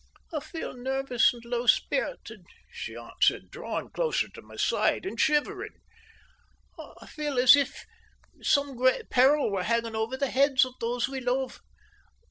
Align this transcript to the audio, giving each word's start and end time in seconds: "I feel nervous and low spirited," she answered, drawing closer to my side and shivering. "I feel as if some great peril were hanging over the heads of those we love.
"I 0.33 0.39
feel 0.39 0.73
nervous 0.73 1.31
and 1.31 1.45
low 1.45 1.67
spirited," 1.67 2.43
she 2.71 2.95
answered, 2.97 3.51
drawing 3.51 3.91
closer 3.91 4.27
to 4.29 4.41
my 4.41 4.55
side 4.55 5.05
and 5.05 5.19
shivering. 5.19 5.75
"I 6.99 7.05
feel 7.05 7.37
as 7.37 7.55
if 7.55 7.85
some 8.41 8.75
great 8.75 9.11
peril 9.11 9.51
were 9.51 9.61
hanging 9.61 9.95
over 9.95 10.17
the 10.17 10.31
heads 10.31 10.65
of 10.65 10.73
those 10.79 11.07
we 11.07 11.19
love. 11.21 11.59